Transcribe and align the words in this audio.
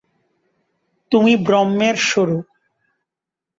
তুমি 1.11 1.33
ব্রহ্মের 1.37 1.95
স্বরূপ। 2.01 2.45